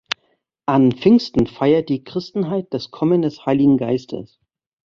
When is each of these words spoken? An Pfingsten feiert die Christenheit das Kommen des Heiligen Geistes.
An 0.65 0.91
Pfingsten 0.93 1.45
feiert 1.45 1.87
die 1.89 2.03
Christenheit 2.03 2.73
das 2.73 2.89
Kommen 2.89 3.21
des 3.21 3.45
Heiligen 3.45 3.77
Geistes. 3.77 4.39